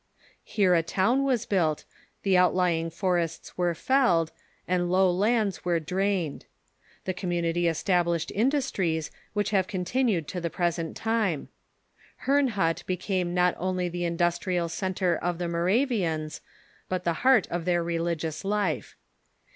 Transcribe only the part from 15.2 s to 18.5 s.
the Moravians, but the heart of their relig ious